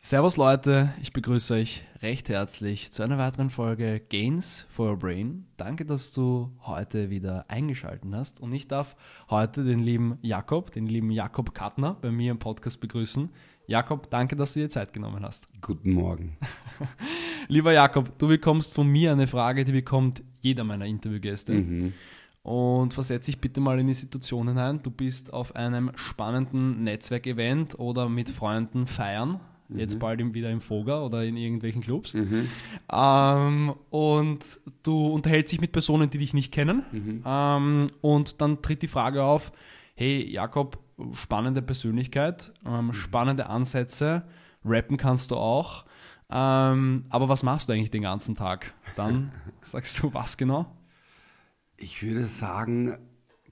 [0.00, 5.46] Servus Leute, ich begrüße euch recht herzlich zu einer weiteren Folge Gains for Your Brain.
[5.58, 8.96] Danke, dass du heute wieder eingeschaltet hast und ich darf
[9.28, 13.28] heute den lieben Jakob, den lieben Jakob Kattner bei mir im Podcast begrüßen.
[13.66, 15.48] Jakob, danke, dass du dir Zeit genommen hast.
[15.60, 16.38] Guten Morgen.
[17.48, 21.54] Lieber Jakob, du bekommst von mir eine Frage, die bekommt jeder meiner Interviewgäste.
[21.54, 21.92] Mhm.
[22.42, 24.80] Und versetz dich bitte mal in die Situation hinein.
[24.82, 31.02] Du bist auf einem spannenden Netzwerkevent oder mit Freunden feiern jetzt bald wieder im Foga
[31.02, 32.14] oder in irgendwelchen Clubs.
[32.92, 36.82] Ähm, und du unterhältst dich mit Personen, die dich nicht kennen.
[37.26, 39.52] Ähm, und dann tritt die Frage auf,
[39.94, 40.78] hey Jakob,
[41.12, 44.24] spannende Persönlichkeit, ähm, spannende Ansätze,
[44.64, 45.84] rappen kannst du auch.
[46.30, 48.72] Ähm, aber was machst du eigentlich den ganzen Tag?
[48.96, 50.66] Dann sagst du, was genau?
[51.76, 52.96] Ich würde sagen,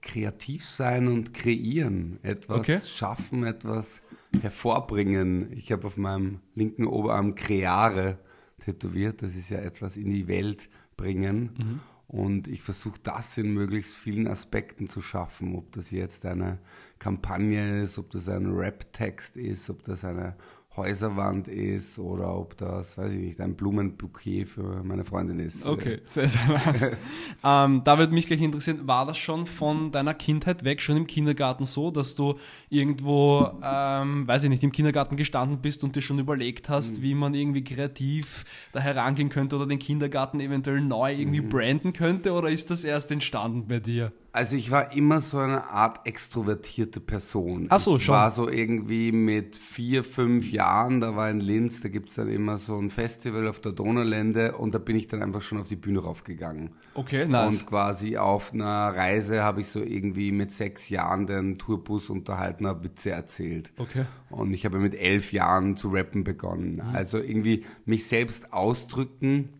[0.01, 2.19] kreativ sein und kreieren.
[2.23, 2.81] Etwas Okay.
[2.81, 4.00] schaffen, etwas
[4.41, 5.53] hervorbringen.
[5.53, 8.19] Ich habe auf meinem linken Oberarm Creare
[8.61, 9.23] tätowiert.
[9.23, 11.81] Das ist ja etwas in die Welt bringen.
[12.06, 15.55] Und ich versuche das in möglichst vielen Aspekten zu schaffen.
[15.56, 16.59] Ob das jetzt eine
[16.98, 20.37] Kampagne ist, ob das ein Rap-Text ist, ob das eine
[20.77, 25.67] Häuserwand ist oder ob das, weiß ich nicht, ein Blumenbouquet für meine Freundin ist.
[25.67, 26.83] Okay, sehr, sehr nice.
[27.45, 31.06] ähm, da würde mich gleich interessieren, war das schon von deiner Kindheit weg, schon im
[31.06, 32.39] Kindergarten so, dass du
[32.70, 37.15] irgendwo, ähm, weiß ich nicht, im Kindergarten gestanden bist und dir schon überlegt hast, wie
[37.15, 42.48] man irgendwie kreativ da herangehen könnte oder den Kindergarten eventuell neu irgendwie branden könnte oder
[42.48, 44.12] ist das erst entstanden bei dir?
[44.34, 47.66] Also ich war immer so eine Art extrovertierte Person.
[47.69, 48.14] Ach so, ich schon.
[48.14, 52.56] war so irgendwie mit vier, fünf Jahren, da war in Linz, da gibt's dann immer
[52.56, 55.77] so ein Festival auf der Donaulände und da bin ich dann einfach schon auf die
[55.77, 56.70] Bühne raufgegangen.
[56.94, 57.60] Okay, nice.
[57.60, 62.66] Und quasi auf einer Reise habe ich so irgendwie mit sechs Jahren den Tourbus unterhalten,
[62.66, 63.70] habe Witze erzählt.
[63.77, 64.06] Okay.
[64.30, 66.81] Und ich habe mit elf Jahren zu rappen begonnen.
[66.81, 69.50] Also irgendwie mich selbst ausdrücken,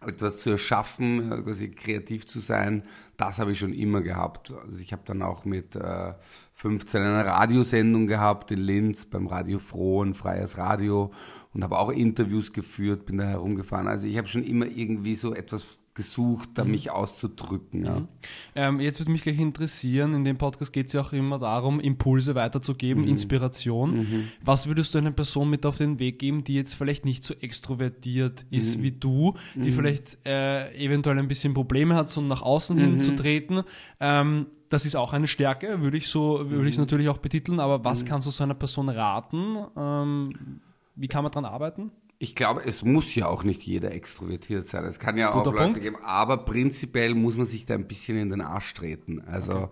[0.00, 2.82] etwas zu erschaffen, quasi kreativ zu sein,
[3.20, 4.52] das habe ich schon immer gehabt.
[4.64, 6.14] Also ich habe dann auch mit äh,
[6.54, 11.12] 15 eine Radiosendung gehabt in Linz beim Radio Froh, ein freies Radio
[11.52, 13.88] und habe auch Interviews geführt, bin da herumgefahren.
[13.88, 17.84] Also ich habe schon immer irgendwie so etwas gesucht, da mich auszudrücken.
[17.84, 18.08] Ja.
[18.54, 21.80] Ähm, jetzt würde mich gleich interessieren, in dem Podcast geht es ja auch immer darum,
[21.80, 24.30] Impulse weiterzugeben, Inspiration.
[24.42, 27.34] Was würdest du einer Person mit auf den Weg geben, die jetzt vielleicht nicht so
[27.34, 32.78] extrovertiert ist wie du, die vielleicht äh, eventuell ein bisschen Probleme hat, so nach außen
[32.78, 33.62] hin zu treten?
[33.98, 37.58] Ähm, das ist auch eine Stärke, würde ich so, würde ich es natürlich auch betiteln,
[37.58, 39.56] aber was kannst du so einer Person raten?
[39.76, 40.60] Ähm,
[40.94, 41.90] wie kann man dran arbeiten?
[42.22, 44.84] Ich glaube, es muss ja auch nicht jeder extrovertiert sein.
[44.84, 45.80] Es kann ja Guter auch Leute Punkt.
[45.80, 49.22] geben, aber prinzipiell muss man sich da ein bisschen in den Arsch treten.
[49.26, 49.70] Also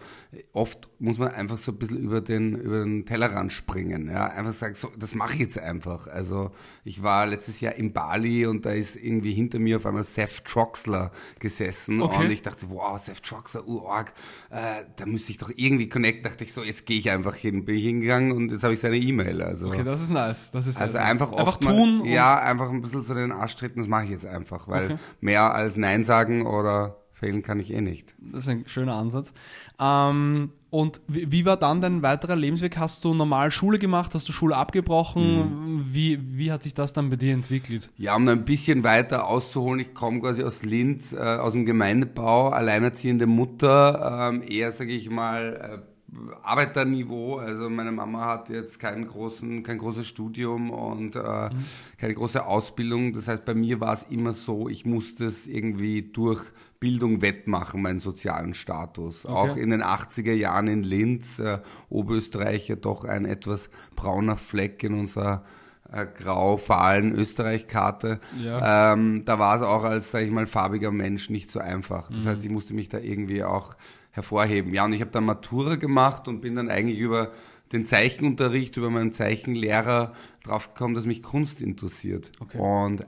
[0.55, 4.09] oft muss man einfach so ein bisschen über den, über den Tellerrand springen.
[4.11, 6.07] Ja, einfach sagen, so, das mache ich jetzt einfach.
[6.07, 6.51] Also
[6.85, 10.43] ich war letztes Jahr in Bali und da ist irgendwie hinter mir auf einmal Seth
[10.47, 12.25] Troxler gesessen Okay.
[12.25, 14.15] und ich dachte, wow, Seth Troxler, urorg,
[14.49, 16.25] äh, da müsste ich doch irgendwie connect.
[16.25, 17.67] Dachte ich so, jetzt gehe ich einfach hin.
[17.67, 19.43] Bin ich hingegangen und jetzt habe ich seine E-Mail.
[19.43, 20.51] Also Okay, das ist nice.
[20.51, 21.37] Das ist also einfach nice.
[21.41, 22.01] einfach oft mal- tun.
[22.01, 24.85] und- ja, einfach ein bisschen so den Arsch treten, das mache ich jetzt einfach, weil
[24.87, 24.97] Okay.
[25.21, 28.15] mehr als Nein sagen oder fehlen kann ich eh nicht.
[28.21, 29.33] Das ist ein schöner Ansatz.
[29.81, 32.77] Ähm, und wie, war dann dein weiterer Lebensweg?
[32.77, 34.15] Hast du normal Schule gemacht?
[34.15, 35.87] Hast du Schule abgebrochen?
[35.91, 37.91] Wie, wie hat sich das dann bei dir entwickelt?
[37.97, 42.51] Ja, um ein bisschen weiter auszuholen, ich komme quasi aus Linz, äh, aus dem Gemeindebau,
[42.51, 45.98] alleinerziehende Mutter, ähm, eher, sage ich mal, äh,
[46.43, 47.37] Arbeiterniveau.
[47.37, 51.51] Also meine Mama hat jetzt keinen großen, kein großes Studium und äh,
[51.99, 53.13] keine große Ausbildung.
[53.13, 56.43] Das heißt, bei mir war es immer so, ich musste es irgendwie durch
[56.81, 59.27] Bildung wettmachen, meinen sozialen Status.
[59.27, 61.59] Auch in den 80er Jahren in Linz, äh,
[61.89, 65.45] Oberösterreich ja doch ein etwas brauner Fleck in unserer
[65.91, 68.21] äh, grau-fahlen Österreich-Karte.
[68.39, 68.93] Ja.
[68.93, 72.11] Ähm, da war es auch als, sage ich mal, farbiger Mensch nicht so einfach.
[72.11, 73.75] Das heißt, ich musste mich da irgendwie auch
[74.11, 74.75] hervorheben.
[74.75, 77.33] Ja, und ich habe dann Matura gemacht und bin dann eigentlich über
[77.73, 80.15] den Zeichenunterricht, über meinen Zeichenlehrer
[80.45, 82.33] draufgekommen, dass mich Kunst interessiert.
[82.41, 82.59] Okay.
[82.59, 83.07] Und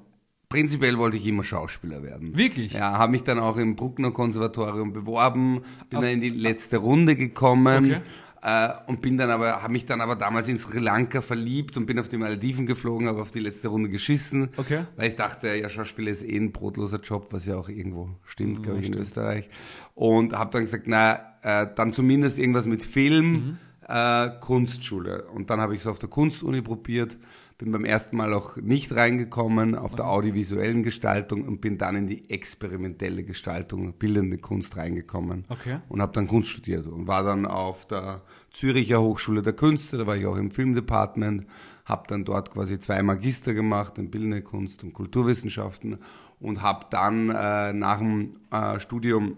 [0.48, 2.36] prinzipiell wollte ich immer Schauspieler werden.
[2.36, 2.74] Wirklich?
[2.74, 6.78] Ja, habe mich dann auch im Bruckner Konservatorium beworben, bin Aus- dann in die letzte
[6.78, 7.86] Runde gekommen.
[7.86, 8.00] Okay.
[8.42, 11.84] Äh, und bin dann aber, habe mich dann aber damals in Sri Lanka verliebt und
[11.84, 14.48] bin auf die Malediven geflogen, habe auf die letzte Runde geschissen.
[14.56, 14.84] Okay.
[14.96, 18.62] Weil ich dachte, ja, Schauspieler ist eh ein brotloser Job, was ja auch irgendwo stimmt,
[18.62, 19.06] glaube ich, in stimmt.
[19.08, 19.50] Österreich.
[19.94, 23.58] Und habe dann gesagt, na, äh, dann zumindest irgendwas mit Film, Mhm.
[23.88, 25.24] äh, Kunstschule.
[25.34, 27.16] Und dann habe ich es auf der Kunstuni probiert.
[27.60, 32.06] Bin beim ersten Mal auch nicht reingekommen auf der audiovisuellen Gestaltung und bin dann in
[32.06, 35.78] die experimentelle Gestaltung, bildende Kunst reingekommen Okay.
[35.90, 40.06] und habe dann Kunst studiert und war dann auf der Züricher Hochschule der Künste, da
[40.06, 41.46] war ich auch im Filmdepartment,
[41.84, 45.98] habe dann dort quasi zwei Magister gemacht in bildende Kunst und Kulturwissenschaften
[46.40, 49.36] und habe dann äh, nach dem äh, Studium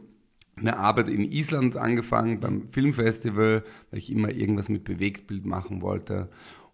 [0.55, 6.29] eine Arbeit in Island angefangen beim Filmfestival, weil ich immer irgendwas mit Bewegtbild machen wollte.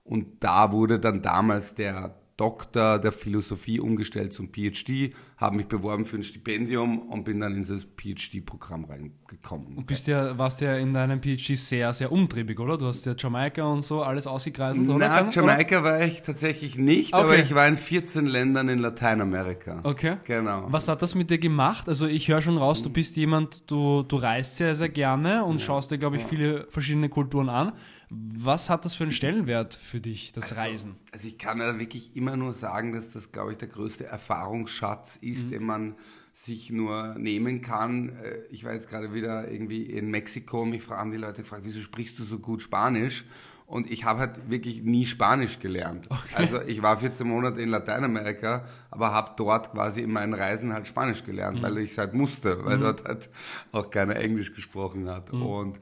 [0.08, 6.04] Und da wurde dann damals der Doktor der Philosophie umgestellt zum PhD, habe mich beworben
[6.04, 9.76] für ein Stipendium und bin dann in das PhD-Programm reingekommen.
[9.78, 12.76] Und bist ja, warst ja in deinem PhD sehr, sehr umtriebig, oder?
[12.76, 14.98] Du hast ja Jamaika und so alles ausgekreiselt, oder?
[15.08, 17.22] Na, Kann- Jamaika war ich tatsächlich nicht, Okay.
[17.22, 19.80] aber ich war in 14 Ländern in Lateinamerika.
[19.84, 20.16] Okay.
[20.24, 20.66] Genau.
[20.70, 21.88] Was hat das mit dir gemacht?
[21.88, 25.60] Also ich höre schon raus, du bist jemand, du, du reist sehr, sehr gerne und
[25.60, 27.72] schaust dir, glaube ich, viele verschiedene Kulturen an.
[28.10, 30.96] Was hat das für einen Stellenwert für dich, das Reisen?
[31.12, 35.16] Also ich kann ja wirklich immer nur sagen, dass das, glaube ich, der größte Erfahrungsschatz
[35.16, 35.50] ist, Mhm.
[35.50, 35.94] den man
[36.32, 38.10] sich nur nehmen kann.
[38.10, 41.62] Äh, Ich war jetzt gerade wieder irgendwie in Mexiko und mich fragen die Leute gefragt,
[41.64, 43.24] wieso sprichst du so gut Spanisch?
[43.66, 46.08] Und ich habe halt wirklich nie Spanisch gelernt.
[46.34, 50.86] Also ich war 14 Monate in Lateinamerika, aber habe dort quasi in meinen Reisen halt
[50.86, 53.28] Spanisch gelernt, weil ich es halt musste, weil dort halt
[53.72, 55.30] auch keiner Englisch gesprochen hat.
[55.30, 55.78] Und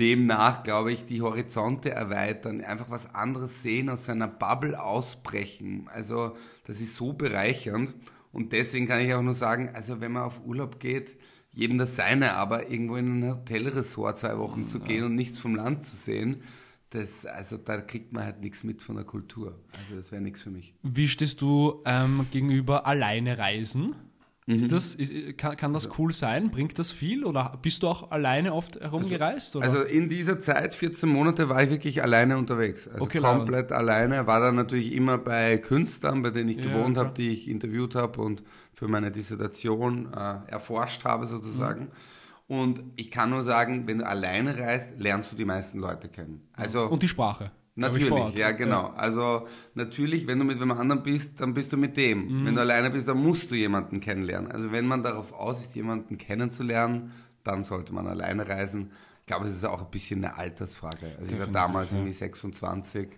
[0.00, 5.88] demnach, glaube ich, die Horizonte erweitern, einfach was anderes sehen, aus seiner Bubble ausbrechen.
[5.94, 6.36] Also
[6.66, 7.94] das ist so bereichernd.
[8.32, 11.16] Und deswegen kann ich auch nur sagen, also wenn man auf Urlaub geht,
[11.52, 15.54] jedem das seine, aber irgendwo in ein Hotelresort zwei Wochen zu gehen und nichts vom
[15.54, 16.42] Land zu sehen,
[16.90, 19.58] das, also da kriegt man halt nichts mit von der Kultur.
[19.72, 20.74] Also das wäre nichts für mich.
[20.82, 23.94] Wie stehst du ähm, gegenüber alleine reisen?
[24.48, 24.54] Mhm.
[24.54, 26.50] Ist das, ist, kann, kann das Also cool sein?
[26.50, 27.22] Bringt das viel?
[27.26, 29.56] Oder bist du auch alleine oft herumgereist?
[29.56, 29.66] oder?
[29.66, 32.88] Also in dieser Zeit, 14 Monate, war ich wirklich alleine unterwegs.
[32.88, 34.26] Also Okay, komplett alleine.
[34.26, 37.06] War dann natürlich immer bei Künstlern, bei denen ich Ja, gewohnt klar.
[37.06, 38.42] habe, die ich interviewt habe und
[38.72, 41.82] für meine Dissertation äh, erforscht habe sozusagen.
[41.82, 42.56] Mhm.
[42.56, 46.48] Und ich kann nur sagen, wenn du alleine reist, lernst du die meisten Leute kennen.
[46.54, 47.50] Also und die Sprache.
[47.78, 48.88] Natürlich, ja genau.
[48.96, 52.44] Also natürlich, wenn du mit wem anderen bist, dann bist du mit dem.
[52.44, 54.50] Wenn du alleine bist, dann musst du jemanden kennenlernen.
[54.50, 57.12] Also wenn man darauf aus ist, jemanden kennenzulernen,
[57.44, 58.90] dann sollte man alleine reisen.
[59.20, 61.06] Ich glaube, es ist auch ein bisschen eine Altersfrage.
[61.18, 61.96] Also ich war Definitiv, damals ja.
[61.98, 63.08] irgendwie 26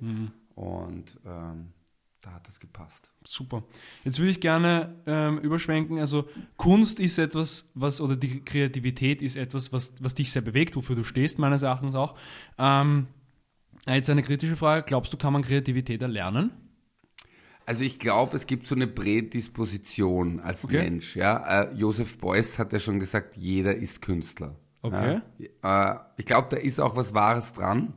[0.56, 1.72] und ähm,
[2.20, 3.10] da hat das gepasst.
[3.24, 3.62] Super.
[4.04, 5.98] Jetzt würde ich gerne ähm, überschwenken.
[5.98, 10.76] Also Kunst ist etwas, was, oder die Kreativität ist etwas, was, was dich sehr bewegt,
[10.76, 12.16] wofür du stehst, meines Erachtens auch.
[12.58, 13.06] Ähm,
[13.86, 14.84] jetzt eine kritische Frage.
[14.86, 16.50] Glaubst du, kann man Kreativität erlernen?
[17.66, 20.78] Also ich glaube, es gibt so eine Prädisposition als Okay.
[20.82, 21.16] Mensch.
[21.16, 21.62] Ja?
[21.62, 24.56] Äh, Joseph Beuys hat ja schon gesagt, jeder ist Künstler.
[24.82, 25.20] Okay.
[25.62, 25.92] Ja?
[25.94, 27.92] Äh, ich glaube, da ist auch was Wahres dran.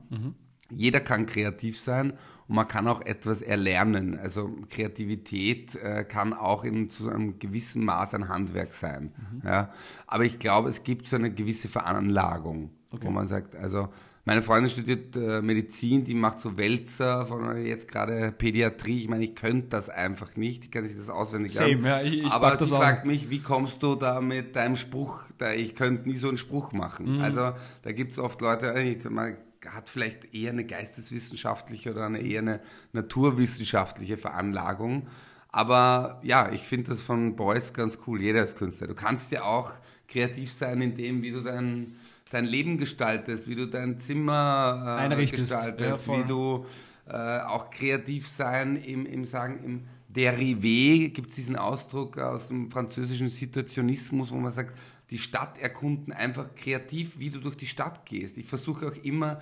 [0.70, 2.14] Jeder kann kreativ sein
[2.48, 4.18] und man kann auch etwas erlernen.
[4.20, 9.14] Also Kreativität äh, kann auch in zu einem gewissen Maß ein Handwerk sein.
[9.44, 9.72] Ja?
[10.08, 13.08] Aber ich glaube, es gibt so eine gewisse Veranlagung, Okay.
[13.08, 13.90] wo man sagt, also
[14.26, 19.00] meine Freundin studiert äh, Medizin, die macht so Wälzer von jetzt gerade Pädiatrie.
[19.02, 20.64] Ich meine, ich könnte das einfach nicht.
[20.64, 21.86] Ich kann nicht das auswendig Same, lernen.
[21.86, 25.24] ja, ich- ich Aber sie fragt mich, wie kommst du da mit deinem Spruch?
[25.38, 26.78] Da, ich könnte nie so einen Spruch Mhm.
[26.80, 27.22] machen.
[27.22, 29.36] Also da gibt es oft Leute, äh, man
[29.66, 32.60] hat vielleicht eher eine geisteswissenschaftliche oder eine eher eine
[32.92, 35.08] naturwissenschaftliche Veranlagung.
[35.50, 38.22] Aber ja, ich finde das von Beuys ganz cool.
[38.22, 38.88] Jeder ist Künstler.
[38.88, 39.72] Du kannst ja auch
[40.08, 41.88] kreativ sein in dem, wie du dein,
[42.34, 45.52] dein Leben gestaltest, wie du dein Zimmer äh, Einrichtest.
[45.52, 46.66] gestaltest, Ja, wie du
[47.08, 52.72] äh, auch kreativ sein im, im Sagen, im Derivé gibt es diesen Ausdruck aus dem
[52.72, 54.78] französischen Situationismus, wo man sagt,
[55.10, 58.38] die Stadt erkunden, einfach kreativ, wie du durch die Stadt gehst.
[58.38, 59.42] Ich versuche auch immer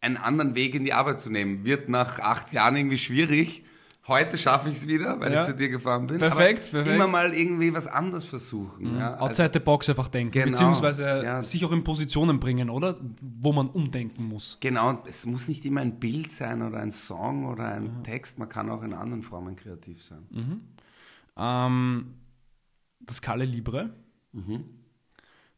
[0.00, 1.64] einen anderen Weg in die Arbeit zu nehmen.
[1.64, 3.64] Wird nach acht Jahren irgendwie schwierig.
[4.08, 5.42] Heute schaffe ich es wieder, weil Ja.
[5.42, 6.18] ich zu dir gefahren bin.
[6.18, 6.96] Perfekt, Aber perfekt.
[6.96, 8.98] Immer mal irgendwie was anderes versuchen.
[8.98, 11.42] Ja, also- Outside the box einfach denken, Genau, beziehungsweise ja.
[11.44, 12.98] sich auch in Positionen bringen, oder?
[13.20, 14.58] Wo man umdenken muss.
[14.60, 18.48] Genau, es muss nicht immer ein Bild sein oder ein Song oder ein Text, man
[18.48, 20.26] kann auch in anderen Formen kreativ sein.
[21.36, 22.14] Ähm,
[23.00, 23.90] das Kalle Libre.
[24.32, 24.64] Mhm.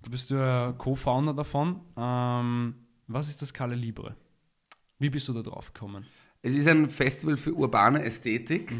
[0.03, 1.81] Du bist ja Co-Founder davon.
[1.97, 2.75] Ähm,
[3.07, 4.17] was ist das Kalle Libre?
[4.99, 6.05] Wie bist du da drauf gekommen?
[6.45, 8.71] Es ist ein Festival für urbane Ästhetik.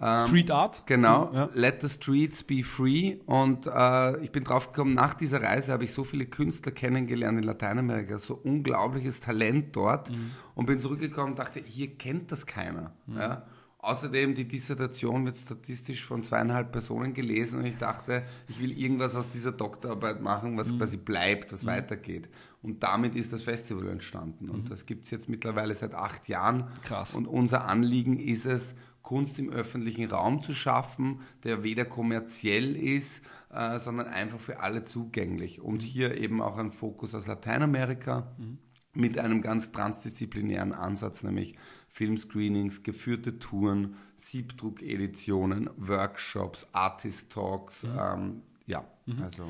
[0.00, 0.86] Ähm, Street Art?
[0.86, 1.50] Genau, Ja.
[1.52, 3.18] Let the Streets Be Free.
[3.26, 7.38] Und äh, ich bin drauf gekommen, nach dieser Reise habe ich so viele Künstler kennengelernt
[7.38, 10.10] in Lateinamerika, so unglaubliches Talent dort.
[10.10, 10.30] Mhm.
[10.54, 12.92] Und bin zurückgekommen und dachte, hier kennt das keiner.
[13.06, 13.16] Mhm.
[13.18, 13.42] Ja?
[13.84, 19.14] Außerdem, die Dissertation wird statistisch von zweieinhalb Personen gelesen und ich dachte, ich will irgendwas
[19.14, 20.56] aus dieser Doktorarbeit machen, Mhm.
[20.56, 22.28] was quasi bleibt, was weitergeht.
[22.62, 24.48] Und damit ist das Festival entstanden.
[24.48, 26.56] Und das gibt es jetzt mittlerweile seit acht Jahren.
[26.56, 26.82] Mhm.
[26.82, 27.14] Krass.
[27.14, 33.20] Und unser Anliegen ist es, Kunst im öffentlichen Raum zu schaffen, der weder kommerziell ist,
[33.52, 35.60] äh, sondern einfach für alle zugänglich.
[35.60, 35.86] Und mhm.
[35.86, 38.58] hier eben auch ein Fokus aus Lateinamerika mhm.
[38.94, 41.54] mit einem ganz transdisziplinären Ansatz, nämlich
[41.94, 47.84] Filmscreenings, geführte Touren, Siebdruck-Editionen, Workshops, Artist-Talks.
[47.84, 47.98] Mhm.
[47.98, 49.22] Ähm, ja, mhm.
[49.22, 49.44] also.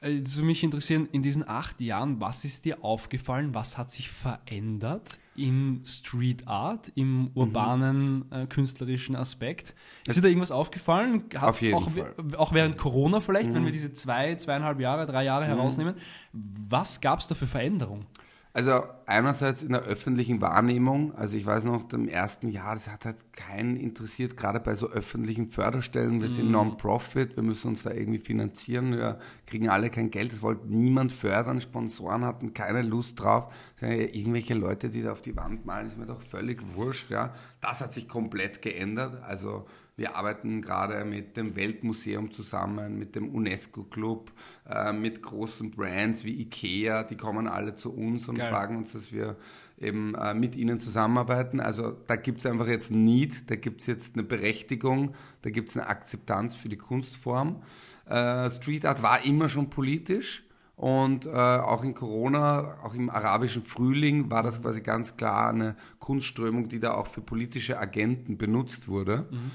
[0.00, 3.52] Äh, das würde mich interessieren, in diesen acht Jahren, was ist dir aufgefallen?
[3.52, 7.30] Was hat sich verändert in Street Art, im mhm.
[7.34, 8.24] urbanen mhm.
[8.30, 9.74] äh, künstlerischen Aspekt?
[10.06, 11.24] Ist dir da irgendwas aufgefallen?
[11.34, 12.14] Hat Auf jeden auch, Fall.
[12.36, 13.54] Auch während Corona vielleicht, mhm.
[13.54, 15.48] wenn wir diese zwei, zweieinhalb Jahre, drei Jahre mhm.
[15.48, 15.96] herausnehmen.
[16.32, 18.06] Was gab es da für Veränderungen?
[18.54, 23.04] Also einerseits in der öffentlichen Wahrnehmung, also ich weiß noch, im ersten Jahr, das hat
[23.04, 26.20] halt keinen interessiert, gerade bei so öffentlichen Förderstellen.
[26.20, 26.32] Wir mm.
[26.32, 26.52] sind mhm.
[26.52, 31.12] Non-Profit, wir müssen uns da irgendwie finanzieren, wir kriegen alle kein Geld, das wollte niemand
[31.12, 33.52] fördern, Sponsoren hatten keine Lust drauf.
[33.80, 37.10] Irgendwelche Leute, die da auf die Wand malen, ist mir doch völlig wurscht.
[37.10, 37.34] Ja.
[37.60, 39.22] Das hat sich komplett geändert.
[39.22, 39.66] Also
[39.98, 44.30] wir arbeiten gerade mit dem Weltmuseum zusammen, mit dem UNESCO-Club,
[44.70, 48.48] äh, mit großen Brands wie IKEA, die kommen alle zu uns und Geil.
[48.48, 49.36] fragen uns, dass wir
[49.76, 51.58] eben äh, mit ihnen zusammenarbeiten.
[51.58, 55.50] Also da gibt es einfach jetzt ein Need, da gibt es jetzt eine Berechtigung, da
[55.50, 57.62] gibt es eine Akzeptanz für die Kunstform.
[58.06, 60.44] Äh, Street Art war immer schon politisch.
[60.76, 65.74] Und äh, auch in Corona, auch im arabischen Frühling, war das quasi ganz klar eine
[65.98, 69.26] Kunstströmung, die da auch für politische Agenten benutzt wurde.
[69.28, 69.50] Mhm.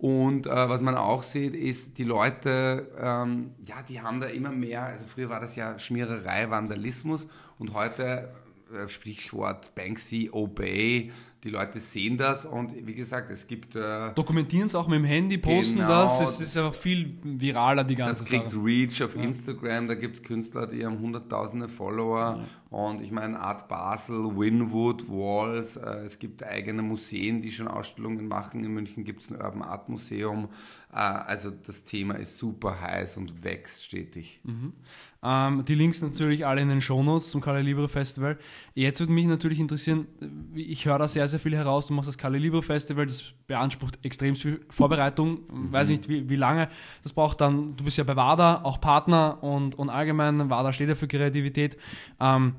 [0.00, 4.48] Und äh, was man auch sieht, ist, die Leute, ähm, ja, die haben da immer
[4.48, 7.26] mehr, also früher war das ja Schmiererei, Vandalismus.
[7.58, 8.30] Und heute
[8.72, 11.12] äh, Sprichwort Banksy, Obey,
[11.42, 13.74] die Leute sehen das und wie gesagt, es gibt.
[13.74, 16.20] Äh, Dokumentieren es auch mit dem Handy, posten genau, das.
[16.20, 18.42] Es ist ja viel viraler, die ganze Sache.
[18.42, 19.22] Das kriegt Reach auf ja.
[19.22, 22.40] Instagram, da gibt es Künstler, die haben hunderttausende Follower.
[22.70, 22.78] Ja.
[22.78, 28.28] Und ich meine, Art Basel, Winwood, Walls, äh, es gibt eigene Museen, die schon Ausstellungen
[28.28, 28.62] machen.
[28.62, 30.48] In München gibt es ein Urban Art Museum.
[30.92, 34.40] Äh, also das Thema ist super heiß und wächst stetig.
[34.44, 34.72] Mhm.
[35.22, 38.38] Ähm, die Links natürlich alle in den Shownotes zum Kali Libre Festival.
[38.74, 40.06] Jetzt würde mich natürlich interessieren,
[40.54, 41.86] ich höre da sehr, sehr viel heraus.
[41.86, 45.40] Du machst das Kali Libre Festival, das beansprucht extrem viel Vorbereitung.
[45.50, 45.72] Mhm.
[45.72, 46.68] Weiß nicht, wie, wie lange
[47.02, 47.76] das braucht dann.
[47.76, 51.76] Du bist ja bei WADA auch Partner und, und allgemein, WADA steht ja für Kreativität.
[52.18, 52.54] Ähm,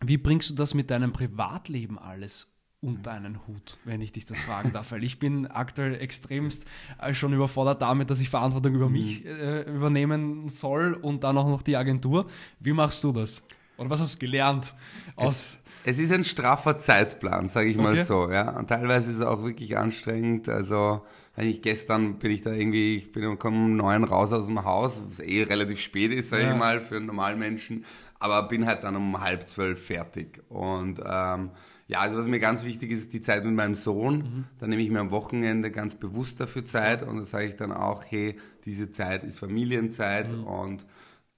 [0.00, 2.46] wie bringst du das mit deinem Privatleben alles
[2.80, 6.64] unter einen Hut, wenn ich dich das fragen darf, weil ich bin aktuell extremst
[7.00, 9.30] äh, schon überfordert damit, dass ich Verantwortung über mich mhm.
[9.30, 12.28] äh, übernehmen soll und dann auch noch die Agentur.
[12.60, 13.42] Wie machst du das?
[13.76, 14.74] Oder was hast du gelernt
[15.16, 15.58] aus?
[15.84, 17.84] Es, es ist ein straffer Zeitplan, sage ich okay.
[17.84, 18.56] mal so, ja.
[18.56, 20.48] Und teilweise ist es auch wirklich anstrengend.
[20.48, 21.02] Also
[21.34, 25.00] wenn ich gestern bin ich da irgendwie, ich bin um neun raus aus dem Haus,
[25.08, 26.52] was eh relativ spät ist, sage ja.
[26.52, 27.84] ich mal, für einen normalen Menschen,
[28.20, 31.50] aber bin halt dann um halb zwölf fertig und ähm,
[31.88, 34.18] ja, also was mir ganz wichtig ist, die Zeit mit meinem Sohn.
[34.18, 34.44] Mhm.
[34.58, 37.72] Da nehme ich mir am Wochenende ganz bewusst dafür Zeit und da sage ich dann
[37.72, 40.44] auch, hey, diese Zeit ist Familienzeit mhm.
[40.44, 40.86] und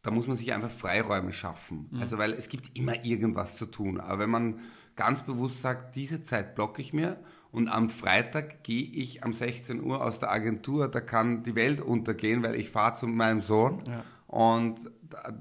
[0.02, 1.88] da muss man sich einfach Freiräume schaffen.
[1.92, 2.00] Mhm.
[2.00, 4.00] Also weil es gibt immer irgendwas zu tun.
[4.00, 4.60] Aber wenn man
[4.96, 7.20] ganz bewusst sagt, diese Zeit blocke ich mir
[7.52, 11.80] und am Freitag gehe ich um 16 Uhr aus der Agentur, da kann die Welt
[11.80, 13.84] untergehen, weil ich fahre zu meinem Sohn.
[13.86, 14.02] Ja.
[14.26, 14.80] Und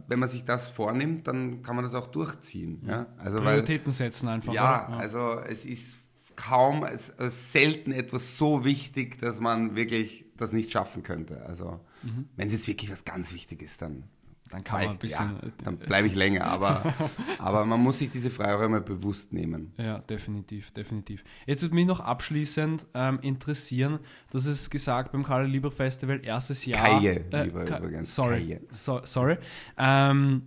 [0.07, 2.81] wenn man sich das vornimmt, dann kann man das auch durchziehen.
[2.85, 3.07] Ja?
[3.17, 4.53] Also Prioritäten weil, setzen einfach.
[4.53, 5.95] Ja, ja, also es ist
[6.35, 11.45] kaum, es ist selten etwas so wichtig, dass man wirklich das nicht schaffen könnte.
[11.45, 12.29] Also mhm.
[12.35, 14.05] wenn es jetzt wirklich was ganz wichtig ist, dann
[14.49, 15.37] dann kann man ein bisschen.
[15.41, 16.93] Ja, dann bleibe ich länger, aber,
[17.37, 19.73] aber man muss sich diese Freiräume bewusst nehmen.
[19.77, 21.23] Ja, definitiv, definitiv.
[21.45, 23.99] Jetzt würde mich noch abschließend ähm, interessieren,
[24.31, 26.83] dass es gesagt beim Karl Lieber Festival erstes Jahr.
[26.83, 28.13] Kaie, äh, lieber Ka übrigens.
[28.15, 28.47] Sorry.
[28.47, 28.61] Kaie.
[28.71, 29.37] So, sorry.
[29.77, 30.43] Ähm,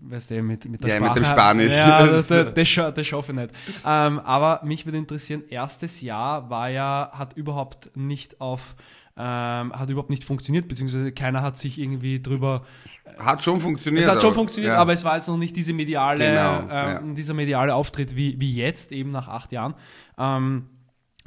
[0.00, 1.20] weißt du, mit, mit der ja, Sprache.
[1.20, 1.72] mit dem Spanisch.
[1.72, 3.50] Ja, das, das, das, das hoffe ich nicht.
[3.84, 8.74] Ähm, aber mich würde interessieren, erstes Jahr war ja, hat überhaupt nicht auf
[9.18, 12.66] ähm, hat überhaupt nicht funktioniert, beziehungsweise keiner hat sich irgendwie drüber.
[13.18, 14.04] Hat schon funktioniert.
[14.04, 14.78] Es hat schon funktioniert, ja.
[14.78, 17.14] aber es war jetzt noch nicht diese mediale, genau, ähm, ja.
[17.14, 19.74] dieser mediale Auftritt wie, wie jetzt, eben nach acht Jahren.
[20.18, 20.66] Ähm,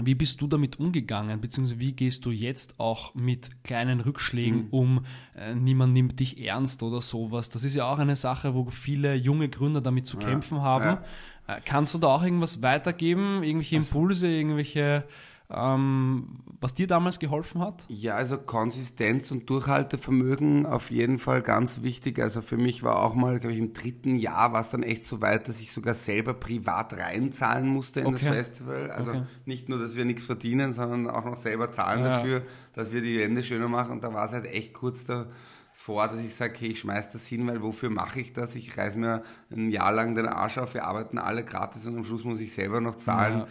[0.02, 4.70] wie bist du damit umgegangen, beziehungsweise wie gehst du jetzt auch mit kleinen Rückschlägen mhm.
[4.70, 5.06] um?
[5.36, 7.50] Äh, niemand nimmt dich ernst oder sowas.
[7.50, 11.00] Das ist ja auch eine Sache, wo viele junge Gründer damit zu ja, kämpfen haben.
[11.48, 13.44] Äh, kannst du da auch irgendwas weitergeben?
[13.44, 15.06] Irgendwelche Impulse, irgendwelche
[15.52, 17.86] ähm, was dir damals geholfen hat?
[17.88, 22.20] Ja, also Konsistenz und Durchhaltevermögen auf jeden Fall ganz wichtig.
[22.20, 25.04] Also für mich war auch mal, glaube ich, im dritten Jahr war es dann echt
[25.04, 28.26] so weit, dass ich sogar selber privat reinzahlen musste in okay.
[28.26, 28.92] das Festival.
[28.92, 29.24] Also okay.
[29.46, 32.18] nicht nur, dass wir nichts verdienen, sondern auch noch selber zahlen ja.
[32.18, 33.94] dafür, dass wir die Wände schöner machen.
[33.94, 37.26] Und da war es halt echt kurz davor, dass ich sage, okay, ich schmeiß das
[37.26, 38.54] hin, weil wofür mache ich das?
[38.54, 42.04] Ich reiß mir ein Jahr lang den Arsch auf, wir arbeiten alle gratis und am
[42.04, 43.40] Schluss muss ich selber noch zahlen.
[43.40, 43.48] Ja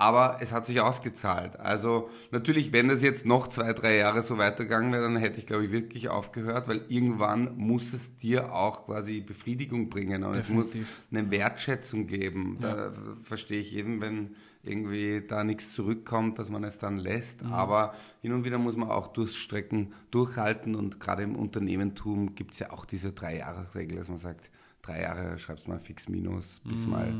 [0.00, 1.58] Aber es hat sich ausgezahlt.
[1.58, 5.46] Also natürlich, wenn das jetzt noch zwei, drei Jahre so weitergegangen wäre, dann hätte ich,
[5.46, 10.70] glaube ich, wirklich aufgehört, weil irgendwann muss es dir auch quasi Befriedigung bringen und Definitiv.
[10.70, 12.58] es muss eine Wertschätzung geben.
[12.62, 12.76] Ja.
[12.76, 12.92] Da
[13.24, 17.42] verstehe ich jeden, wenn irgendwie da nichts zurückkommt, dass man es dann lässt.
[17.42, 17.52] Mhm.
[17.52, 22.60] Aber hin und wieder muss man auch Durststrecken durchhalten und gerade im Unternehmentum gibt es
[22.60, 24.48] ja auch diese Drei-Jahres-Regel, dass man sagt,
[24.80, 26.90] drei Jahre schreibst mal fix minus, bis mhm.
[26.90, 27.12] mal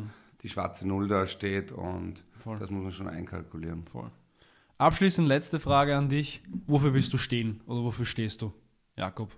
[0.43, 2.59] die schwarze Null da steht und Voll.
[2.59, 3.85] das muss man schon einkalkulieren.
[3.87, 4.11] Voll.
[4.79, 6.41] Abschließend letzte Frage an dich.
[6.67, 8.53] Wofür willst du stehen oder wofür stehst du,
[8.97, 9.37] Jakob?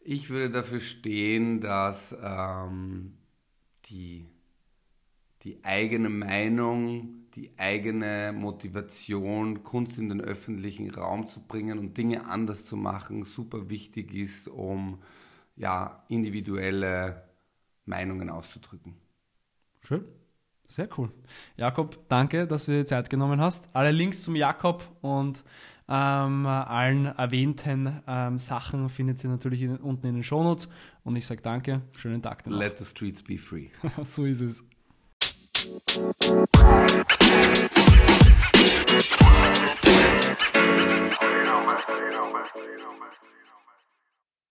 [0.00, 3.14] Ich würde dafür stehen, dass ähm,
[3.86, 4.26] die,
[5.42, 12.26] die eigene Meinung, die eigene Motivation, Kunst in den öffentlichen Raum zu bringen und Dinge
[12.26, 15.02] anders zu machen, super wichtig ist, um
[15.56, 17.22] ja, individuelle
[17.84, 18.96] Meinungen auszudrücken.
[19.86, 20.04] Schön.
[20.66, 21.12] Sehr cool.
[21.56, 23.68] Jakob, danke, dass du dir Zeit genommen hast.
[23.74, 25.44] Alle Links zum Jakob und
[25.86, 30.68] ähm, allen erwähnten ähm, Sachen findet ihr natürlich in, unten in den Shownotes.
[31.04, 32.44] Und ich sage danke, schönen Tag.
[32.44, 32.58] Danach.
[32.58, 33.68] Let the streets be free.
[34.04, 34.64] so ist es.
[41.34, 42.32] you know,
[42.98, 43.10] man.